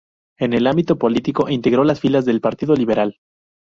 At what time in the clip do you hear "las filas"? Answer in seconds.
1.83-2.25